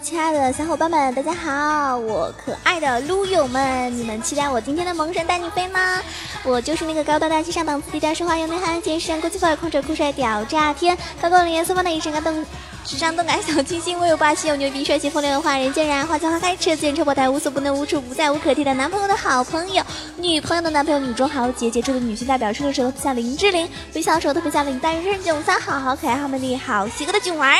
[0.00, 1.96] 亲爱的小伙伴们，大家好！
[1.96, 6.02] 我可爱的撸友们，你们期待我今天的萌神带你飞吗？
[6.44, 12.44] 我就是那个高大大气上档次、低调奢华有内涵、简直国际范儿、狂拽酷帅屌炸天、高高冷颜色方的一身高动。
[12.84, 18.74] 时尚动感小清新，我有霸气又牛逼，帅气风流的花人见人爱花见花开，车子车爆胎，无所不能，无处不在，无可替代。
[18.74, 19.82] 男朋友的好朋友，
[20.16, 27.56] 女朋友的男朋友，女中豪杰，杰出的女性代表，瘦的时候像林志玲，微笑的时候特别像林黛玉，九三好好可爱，好美丽，好邪恶的囧儿。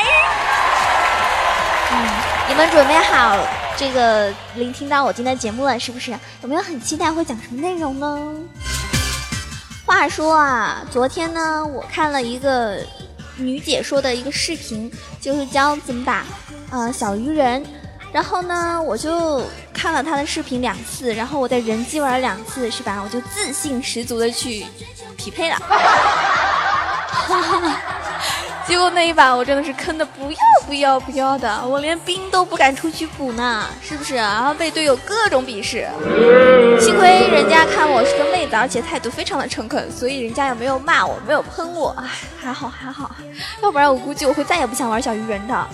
[2.49, 3.37] 你们准备好
[3.77, 6.13] 这个聆听到我今天的节目了，是不是？
[6.43, 8.35] 有没有很期待会讲什么内容呢？
[9.85, 12.79] 话说啊，昨天呢，我看了一个。
[13.39, 16.25] 女解说的一个视频，就是教怎么打，
[16.71, 17.63] 呃，小鱼人。
[18.11, 19.43] 然后呢，我就
[19.75, 22.99] 看了她的视频两次，然后我在人机玩了两次，是吧？
[23.05, 24.65] 我就自信十足的去
[25.19, 25.59] 匹配了。
[28.69, 34.17] 结果那一把我真的是坑的不要不要不要的，我连兵都不敢出去补呢，是不是？
[34.17, 35.89] 然后被队友各种鄙视，
[36.81, 42.05] 幸亏人家看我是个妹子，而且态度非常的诚恳，所以人家也没有骂我，没有喷我，唉，
[42.43, 43.15] 还好还好，
[43.63, 45.69] 要不然我估计我会再也不想玩小鱼人的。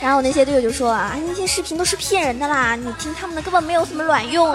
[0.00, 4.54] 然后我那些队友就说啊，那些视频都是骗人的啦，你听他们的根本没有什么卵用。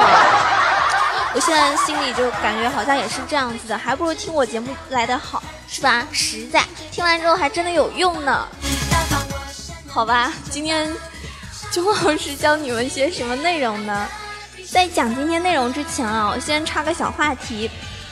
[1.36, 6.08] 我现在心里就感觉好像也是这样子的，还不如听我节目来的好，是吧？
[6.10, 8.48] 实在，听完之后还真的有用呢。
[9.86, 10.90] 好吧，今天
[11.74, 14.08] 钟老师教你们些什么内容呢？
[14.72, 17.70] 在讲今天内容之前啊，我先插个小话题。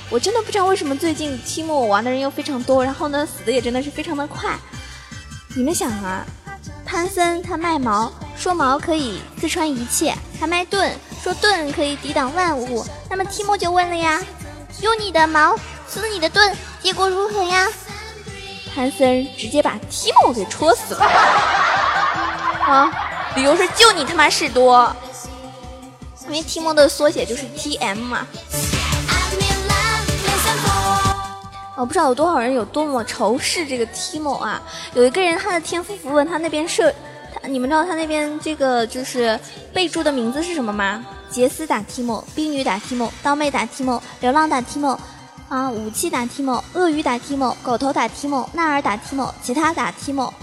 [0.10, 4.54] 我真的不知道为什么最近期末我玩的人又非常多，然后呢死的也真的是非常的快。
[5.56, 6.26] 你们想啊，
[6.86, 8.12] 潘森他卖毛，
[8.44, 10.94] 说毛可以刺穿一切，还卖盾。
[11.24, 14.22] 说盾可以抵挡万物，那么提莫就问了呀，
[14.82, 17.70] 用你的矛刺你的盾，结果如何呀？
[18.76, 21.06] 潘森直接把提莫给戳死了。
[22.68, 22.92] 啊，
[23.38, 24.94] 理由是就你他妈事多，
[26.26, 28.28] 因为提莫的缩写就是 T M 嘛。
[31.78, 34.62] 我不知道有多少人有多么仇视这个提莫啊！
[34.96, 36.94] 有一个人他的天赋符文他那边设。
[37.48, 39.38] 你们知道他那边这个就是
[39.74, 41.06] 备注的名字是什么吗？
[41.30, 44.98] 杰斯打提莫，冰女打提莫，刀妹打提莫，流浪打提莫，
[45.50, 50.34] 啊，武器打提莫，鳄鱼打提莫，狗头打提莫，纳尔打提莫，其他打提莫。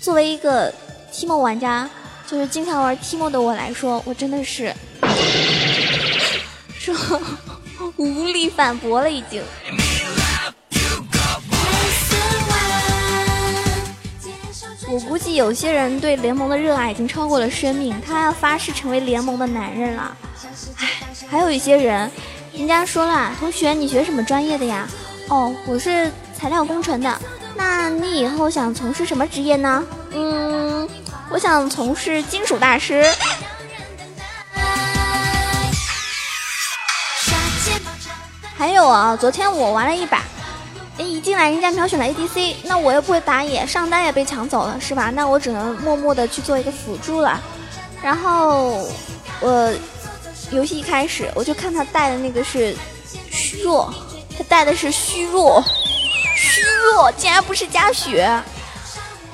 [0.00, 0.72] 作为一个
[1.12, 1.90] 提莫玩家，
[2.26, 4.74] 就是经常玩提莫的我来说，我真的是
[6.78, 6.94] 说
[7.96, 9.42] 无力反驳了，已经。
[15.34, 20.16] 有些人对联盟的热爱已经超过了生命，他要发誓成为联盟的男人了。
[20.76, 20.88] 唉，
[21.28, 22.10] 还有一些人，
[22.52, 24.88] 人家说了，同学你学什么专业的呀？
[25.28, 27.20] 哦，我是材料工程的。
[27.54, 29.84] 那你以后想从事什么职业呢？
[30.12, 30.88] 嗯，
[31.30, 33.04] 我想从事金属大师。
[38.56, 40.22] 还有啊，昨天我玩了一把。
[41.00, 45.10] 一进来人家秒选了 ADC，那我又不会打野，上单也被抢走了，是吧？
[45.14, 47.40] 那我只能默默的去做一个辅助了。
[48.02, 48.88] 然后
[49.40, 49.72] 我
[50.50, 52.74] 游戏一开始我就看他带的那个是
[53.30, 53.92] 虚弱，
[54.36, 55.62] 他带的是虚弱，
[56.36, 58.30] 虚弱竟然不是加血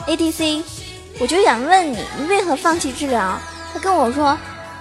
[0.07, 0.63] ADC，
[1.19, 3.39] 我就想问你，你为何放弃治疗？
[3.73, 4.37] 他跟我说，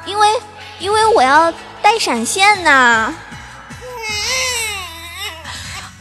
[0.06, 0.28] 因为
[0.80, 1.52] 因为我要
[1.82, 3.14] 带闪现呐。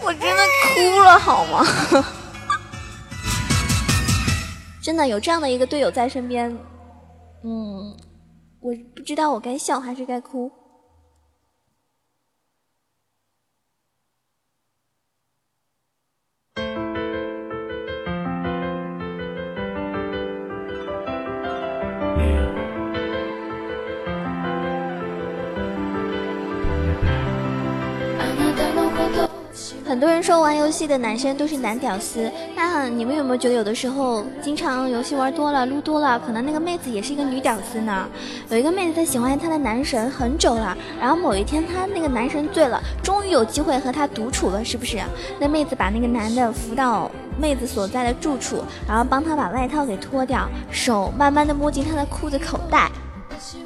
[0.04, 0.42] 我真的
[0.74, 1.66] 哭了，好吗？
[4.82, 6.50] 真的有这样的一个队友在身边，
[7.42, 7.96] 嗯，
[8.60, 10.50] 我不知道我该笑还是该哭。
[30.04, 38.06] 多人说玩游戏的男生都是男屌丝，那你们有没有觉得有的时候经常游戏玩多了、撸多了，可能那个妹子也是一个女屌丝呢？
[38.50, 44.98] 有一个妹子她喜欢她的男神很久了，然后某一天她那个男神醉了，终于有机会和他独处了，是不是？
[45.40, 47.10] 那妹子把那个男的扶到
[47.40, 52.90] 妹子所在的住处，然后帮他把外套给脱掉，手慢慢的摸进他的裤子口袋，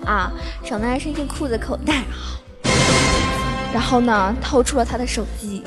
[0.07, 0.31] 啊，
[0.63, 2.05] 手呢伸进裤子口袋，
[3.75, 5.65] 然后呢掏出了他的手机。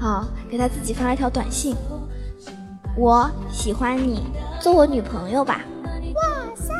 [0.00, 1.76] 好，给他自己发了一条短信，
[2.96, 4.24] 我喜欢你，
[4.58, 5.60] 做我女朋友吧。
[5.84, 6.22] 哇
[6.54, 6.72] 塞！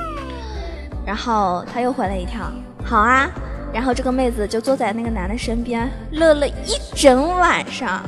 [1.04, 2.50] 然后他又回了一条，
[2.82, 3.28] 好啊，
[3.74, 8.00] 然后这个妹子就坐在那个男的身边，乐了一整晚上，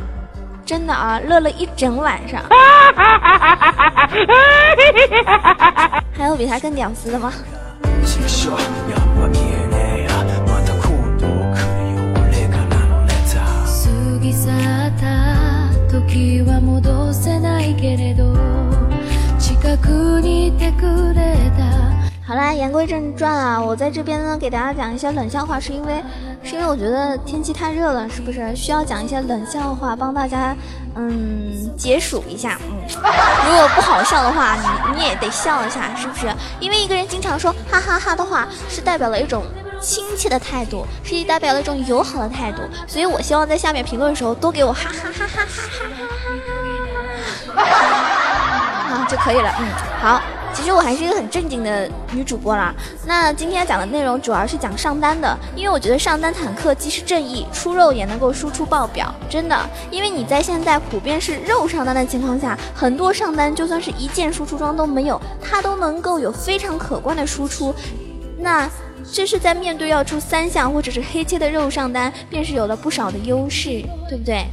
[0.65, 2.41] 真的啊，乐了一整晚上。
[6.17, 7.31] 还有比他更屌丝的吗？
[22.27, 26.03] 好啦，言归正传啊，我在这边呢给大家讲一些冷笑话，是因为
[26.43, 30.55] 是因为我觉得天气太热了，是不是需要讲一些冷笑话帮大家
[30.97, 32.59] 嗯解暑一下？
[32.71, 32.77] 嗯，
[33.49, 36.27] 如果不好笑的话，你你也得笑一下，是不是？
[36.61, 39.43] 因为一个人经常说哈哈哈的话，是代表了一种
[39.83, 46.07] 亲切的态度，是代表了一种友好的态度，所以我希望在下面评论的时候多给我哈哈哈哈哈哈哈
[47.55, 47.65] 哈哈，
[48.95, 49.53] 啊就可以了。
[49.59, 49.67] 嗯，
[50.01, 50.23] 好。
[50.55, 52.75] 其实我还是一个很正经的女主播啦。
[53.07, 59.59] 那今天讲的内容主要是讲上单的，因为我觉得上单坦克既是正义，出肉也能够输出爆表，真的。
[59.91, 67.75] 因为你在现在普遍是肉上单的情况下，很多上单就算是一件输出装都没有，它都能够有非常可观的输出。
[68.37, 68.69] 那
[69.11, 74.45] 这是在面对要出三项或者是黑切的肉上单，便是有了不少的优势，对不对？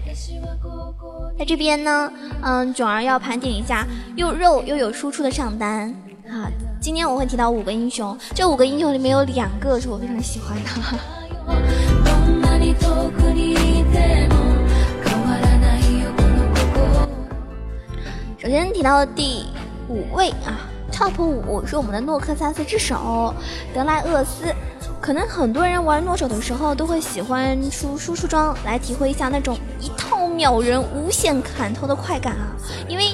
[1.38, 2.12] 在这边呢，
[2.42, 5.94] 嗯，囧儿要盘点一下又肉又有输出的上单
[6.28, 6.50] 啊。
[6.82, 10.70] 今天我会提到五个英雄，这五个英雄里面有两个是我非常喜欢的。
[18.38, 19.46] 首先提到第
[19.90, 20.60] 五位啊
[21.00, 23.34] ，Top 五是我们的诺克萨斯之手
[23.74, 24.54] 德莱厄斯。
[25.00, 32.52] 可能很多人玩诺手的时候都会喜欢出输出装来体会一下那种一套秒人、无限砍头的快感啊，
[32.90, 33.09] 因为。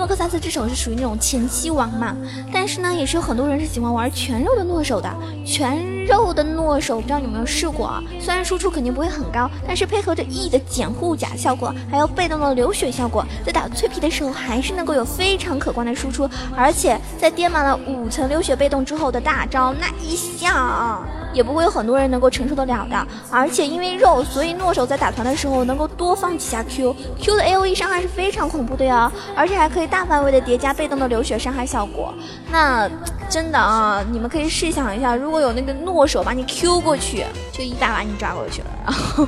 [0.00, 2.16] 诺克萨斯之手是属于那种前期王嘛，
[2.50, 5.14] 但是呢，也是有很多人是喜欢玩全肉的诺手的。
[5.44, 8.02] 全肉的诺手，不知道你有没有试过啊？
[8.18, 16.26] 虽然输出肯定不会很高，但是配合着 E 的减护甲效果，还有被动的流血效果，在打脆皮的时候还是能够有非常可观的输出。
[16.56, 20.98] 而且在叠满了五层流血被动之后的大招，那一下
[21.34, 23.06] 也不会有很多人能够承受得了的。
[23.30, 29.90] 而且因为肉，所以诺手在打团的时候能够多放几下 Q，Q 的 AOE 伤害是非常恐怖的呀，而且还可以。
[29.90, 32.14] 大范围的叠加被动的流血伤害效果，
[32.48, 32.88] 那
[33.28, 39.26] 真的啊，你们可以试想一下，如果有那个诺手把你 Q 过去，就一大把你抓过去了，然后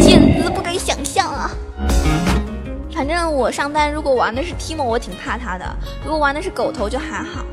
[0.00, 1.50] 简直不敢想象啊！
[2.94, 5.66] 反正我上单如果玩的是 Timo，我挺怕他的；
[6.02, 7.44] 如果玩的是狗头就还好。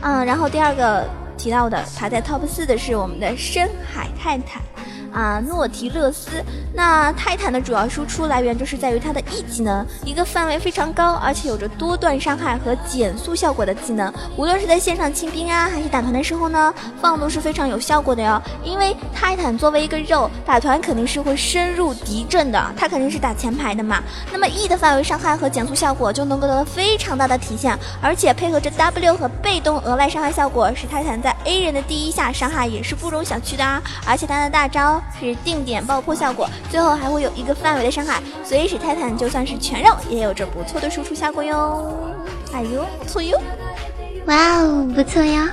[0.00, 1.04] 嗯，然后第二个
[1.40, 4.60] 提到的排在 Top 四的是我们的深海泰坦。
[5.12, 6.30] 啊，诺提勒斯。
[6.72, 14.12] 那泰坦的主要输出来源就是在于他的 E 技能，一个范围非常高，而且有着多段伤害和减速效果的技能。
[14.36, 18.40] 无论是在线上清兵啊，还是打团的时候呢，放都是非常有效果的哟。
[18.62, 24.02] 因为泰坦作为一个肉，打团肯定是会深入敌阵的，他肯定是打前排的嘛。
[24.32, 33.82] 那么 E 的范围伤害和减速效果就能够得到非常大的体现，而且配合着 W 和被动额外伤害效果，使泰坦在 A 人的第一下伤害也是不容小觑的啊。
[34.06, 35.18] 而且他的大招招。
[35.18, 42.14] 是定点爆破效果，最后还会有一个范围的伤害，所以使泰坦就算是全肉，也有着不错的输出效果哟。
[42.52, 43.38] 哎呦，不错哟！
[44.26, 45.50] 哇哦，不错呀。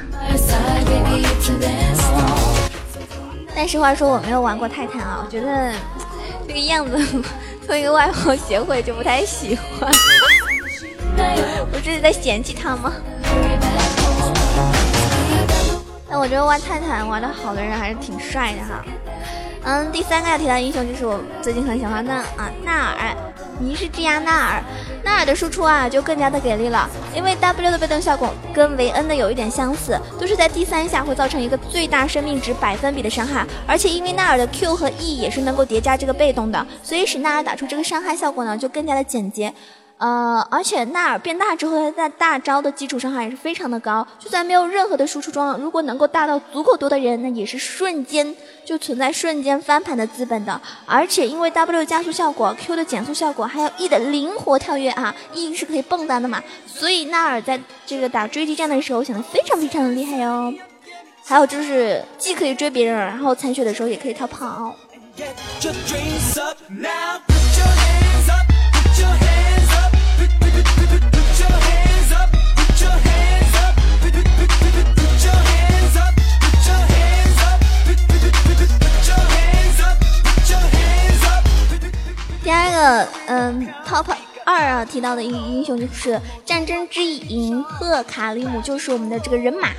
[3.55, 5.73] 但实话说，我没有玩过泰坦啊，我觉得
[6.47, 6.97] 这个样子，
[7.65, 9.91] 作为一个外貌协会就不太喜欢。
[11.73, 12.93] 我这是在嫌弃他吗？
[16.09, 18.81] 但我觉得玩泰坦玩的好的人还是挺帅的哈。
[19.63, 23.15] 嗯，第三个要提到英雄就是我最近很喜欢的啊，纳尔，
[23.59, 24.63] 尼是之牙纳尔。
[25.03, 39.53] 纳尔的输出啊就更加的给力了，因为 W 的被动效果跟维恩的有一点相似，都是在第三下会造成一个最大生命值百分比的伤害，而且因为纳尔的 Q 和 E 也是能够叠加这个被动的，所以使纳尔打出这个伤害效果呢就更加的简洁。
[39.99, 44.07] 呃，而且纳尔变大之后，他在大招的基础伤害是非常的高。
[44.19, 50.61] 就算没有任何的输出装，如果能够大到足够多的人，那也是瞬间就存在瞬间翻盘的资本的。
[50.85, 60.53] 而且因为 W 加速效果、Q 的减速效果，还有 E 的灵活跳跃啊，E 是可以蹦跶的嘛，所以纳尔在这个打追击战的时候显得非常非常的厉害哟。
[61.25, 64.75] 还有就是既可以追别人，然后残血的时候也可以逃跑。
[82.77, 84.05] 个，嗯，Top
[84.45, 89.69] 二啊提到的一个英雄就是战争之影赫卡利姆，就是我们的这个人马。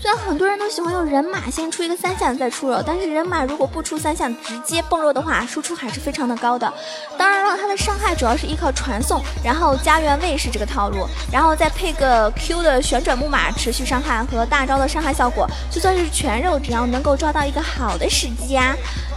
[0.00, 6.72] 虽然很多人都喜欢用人马先出一个三项再出肉，但是人马如果不出三项直接蹦肉的话，输出还是非常的高的。
[7.18, 18.74] 当然了，它的伤害主要是依靠传送，然后加原位是这个套路，然后再配个 Q 的旋转木马持续伤害和大招的伤害效果，就算是全肉，只要能够抓到一个好的时机啊。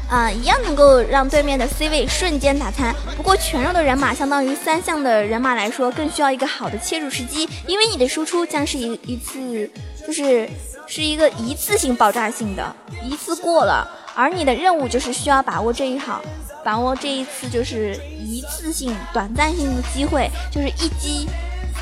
[0.10, 2.96] 啊，一样能够让对面的 C 位瞬间打残。
[3.16, 9.70] 不过全肉的人马相当于三项的人马来说，更需要一个好的切入时机，因为你的输出将是一一次，
[10.06, 10.50] 就是
[10.88, 16.22] 是一个一次性爆炸性的，一次过了，而你的任务就是需要把握这一好，
[16.66, 21.28] 把握这一次就是一次性短暂性的机会，就是一击。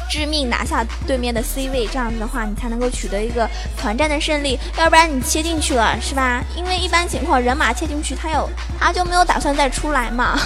[0.09, 4.57] 致命拿下对面的 C 位，这样子的话，你才能够取得一个团战的胜利。
[4.77, 6.43] 要不然你切进去了，是吧？
[6.55, 8.49] 因为一般情况人马切进去，他有
[8.79, 10.39] 他就没有打算再出来嘛。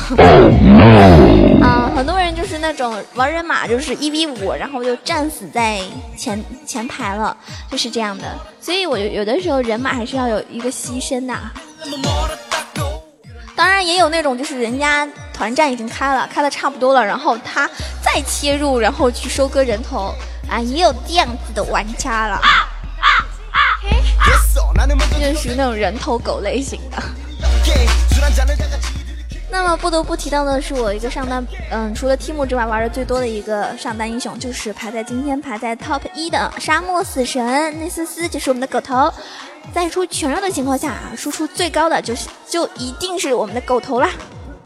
[1.62, 5.80] 啊，很多人就是那种玩人马就是一 v 五，然后就战死在
[6.18, 7.36] 前前排了，
[7.70, 8.38] 就是这样的。
[8.60, 11.34] 所以我有的时候人马还是要有一个牺牲的。
[13.56, 15.08] 当然也有那种就是人家。
[15.42, 17.68] 团战已经开了，开的差不多了，然后他
[18.00, 20.14] 再切入，然后去收割人头
[20.48, 22.40] 啊，也有这样子的玩家了。
[25.20, 27.02] 这属于那种人头狗类型的。
[29.50, 37.44] 那么不得不提到的是，我一个上单，嗯，除了 Tim 之外玩的最多的一个上单英雄，就是排在今天排在 Top 一的沙漠死神
[37.80, 39.12] 内斯斯，就是我们的狗头。
[39.74, 44.12] 在出全肉的情况下，输出最高的就是就一定是我们的狗头啦。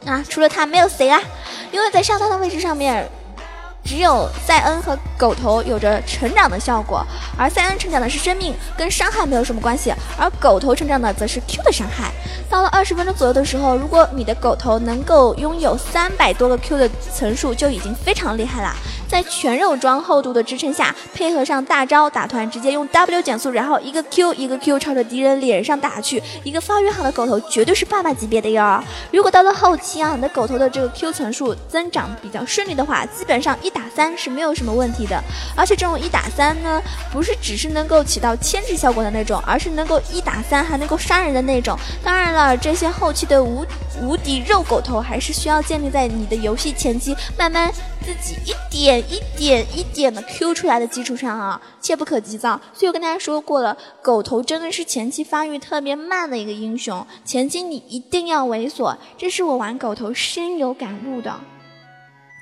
[0.06, 1.20] 啊，除了他没有谁啦，
[1.72, 3.10] 因为在上单的位置上面，
[3.84, 7.06] 只有塞恩和狗头有着成长的效果，
[7.38, 12.12] 而塞恩成长的是生命，跟伤害没有什么关系，而狗头成长的则是 Q 的伤害。
[12.50, 18.76] 到了二十分钟左右的时候，如果你的狗头能够拥有三百多个 Q 的层数，就已经非常厉害啦。
[19.08, 28.84] 在全肉装厚度的支撑下，配合上大招打团，直接用 W 减速，然后一个 Q 一个 Q 朝着敌人脸上打去，一个发育好的狗头绝对是爸爸级别的哟。
[29.12, 35.22] 如果到了后期啊，你的狗头的这个 Q 层数增长比较顺利的话，基本上一打三是没有什么问题的。
[35.56, 36.82] 而且这种一打三呢，
[37.12, 41.78] 不是只是能够起到牵制效果的那种，而是能够一打三还能够杀人的那种。
[42.04, 43.66] 当然了，这些后期的无
[44.02, 47.72] 无敌肉狗头还是需要建立在你的游戏前期慢慢
[48.02, 48.95] 自己一点。
[49.00, 52.60] 一点一点的 Q 出来的基础上啊，切不可急躁。
[52.74, 61.34] 所以我跟大家说过了，狗头真的是前期发育特别慢的一个英雄，前期你一定要猥琐，这是我玩狗头深有感悟的。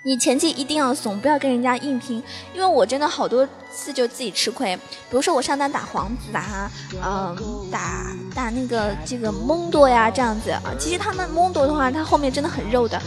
[0.05, 2.21] 你前期一定要怂，不要跟人家硬拼，
[2.53, 4.75] 因为我真的好多次就自己吃亏。
[4.75, 4.81] 比
[5.11, 6.69] 如说我上单打皇子啊，
[7.01, 7.37] 嗯，
[7.71, 13.01] 打打那个这个蒙多呀这样子啊，其实他们蒙多的话，他后面真的很肉的。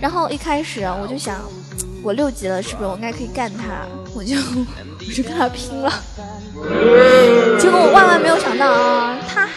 [0.00, 1.42] 然后一开始我就想。
[2.02, 3.86] 我六级了，是不是我应该可以干他？
[4.14, 5.92] 我就我就跟他拼了，
[7.58, 9.48] 结果我万万没有想到啊，他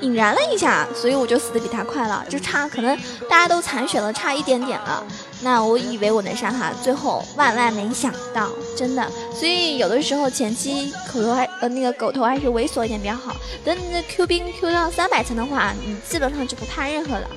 [0.00, 2.96] 引燃了一下，所以我就死的比他快了，就差可能
[3.28, 5.02] 大家都残血了，差一点点了。
[5.40, 9.10] 那我以为我能杀他，最后万万没想到，真的。
[9.32, 13.34] 所以有的时候前期口头还呃那个狗头还是猥琐一点比较好。
[13.64, 17.28] 等你的 Q 兵 Q 到三百层的话，你基本上就不怕任何了，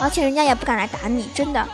[0.00, 1.66] 而且人家也不敢来打你，真的。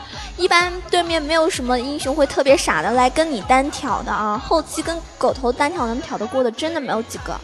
[0.43, 7.41] 一般对面没有什么英雄会特别傻的来跟你单挑的啊，后期跟狗头单挑能挑得过的真的没有几个，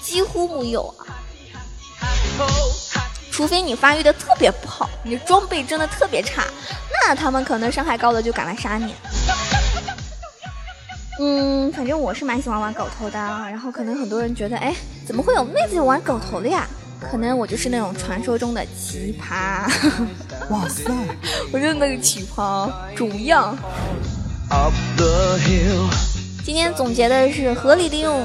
[0.00, 1.02] 几乎没有啊。
[3.32, 6.44] 除非你发育的特别不好，你的装备真的特别差，
[7.04, 8.94] 那他们可能伤害高的就敢来杀你。
[11.18, 14.72] 嗯，反正我是蛮喜欢玩狗头的，然后可能很多人觉得，哎，
[15.04, 16.64] 怎么会有妹子玩狗头的呀？
[17.10, 19.68] 可能我就是那种传说中的奇葩，
[20.48, 20.84] 哇塞！
[21.52, 23.56] 我就是那个奇葩主样。
[26.44, 28.24] 今天总结的是，合理利用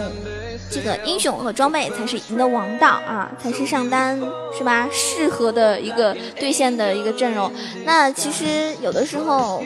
[0.70, 4.20] 这个英雄和装备才是赢的王道啊，才是上单
[4.56, 4.88] 是吧？
[4.92, 7.52] 适合的一个对线的一个阵容。
[7.86, 9.64] 那其实有的时候，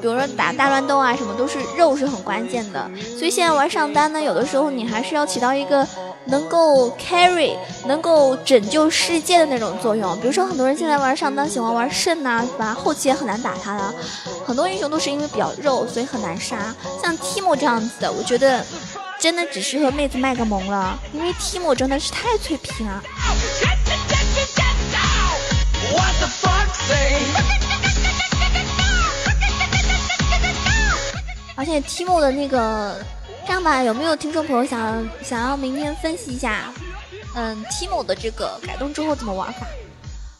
[0.00, 2.90] 比如说打大乱斗啊什么，都是肉是很关键的。
[3.16, 5.86] 所以现在玩上单呢，有的时候你还是要起到一个。
[6.26, 10.18] 能够 carry，能够拯救世界的那种作用。
[10.20, 12.74] 比如说，很多人现在玩上单喜欢玩圣呐，是吧？
[12.74, 13.94] 后期也很难打他的。
[14.46, 16.74] 很多英雄都是因为比较肉，所以很难杀。
[17.02, 18.64] 像 Timo 这样子的，我觉得
[19.18, 23.02] 真的只适合妹子卖个萌了，因为 Timo 真的是太脆皮了。
[31.56, 32.96] 而且 Timo 的那个。
[33.46, 36.72] 这样吧，有没有听众朋友想想要明天分析一下，
[37.36, 39.66] 嗯，Timo 的这个改动之后怎么玩法？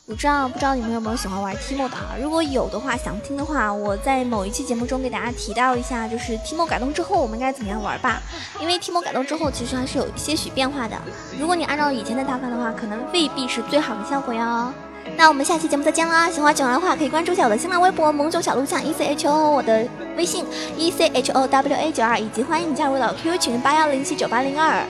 [0.06, 1.96] 我知道不知道你们有没有喜欢玩 Timo 的？
[2.20, 8.23] 如果有的话，想听的话，我在某一期节目中给大家提到一下，就是 Timo 改动之后我们该怎么样玩吧。
[8.61, 10.96] 因为 Timo 改动之后，其实还是有一些许变化的。
[11.38, 14.73] 如果你按照以前的打法的话，可能未必是最好的效果哟。
[15.16, 16.30] 那我们下期节目再见啦！
[16.30, 20.44] 喜欢九儿的话，可以关注一下我的新浪微博“萌九小鹿酱 E C H O”，我的微信
[20.76, 24.82] E C H O W A 九二，以及欢迎你加入到 QQ 群八幺零七九八零二。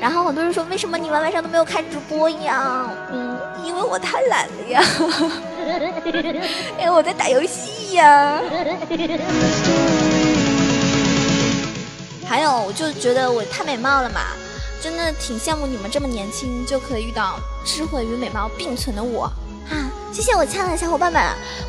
[0.00, 2.90] 然后很多人说，为什么你们晚上都没有开直播呀？
[3.12, 3.38] 嗯。
[3.62, 4.82] 因为我太懒了呀，
[6.78, 8.40] 因为我在打游戏呀。
[12.26, 14.20] 还有，我就觉得我太美貌了嘛，
[14.82, 19.30] 真的挺羡慕你们这么年轻就可以遇到智慧与美貌并存的我
[19.68, 19.90] 啊！
[20.12, 21.22] 谢谢我亲爱的小伙伴们，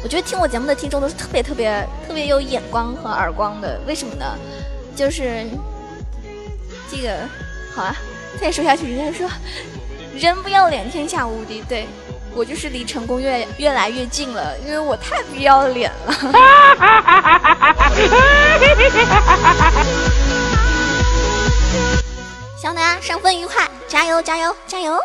[0.03, 4.25] 我觉得听我节目的听众都是特别特别特别有眼光和耳光的，为什么呢？
[4.95, 5.45] 就是
[6.89, 7.17] 这个，
[7.75, 7.95] 好啊，
[8.39, 9.29] 再说下去人家说。
[10.13, 11.63] 人不要脸，天下无敌。
[11.69, 11.87] 对
[12.35, 16.13] 我就是离成功越越来越近了，因为我太不要脸了。
[22.59, 24.99] 希望大家上分愉快，加油加油加油！